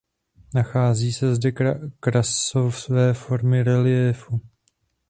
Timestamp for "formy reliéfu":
3.13-4.41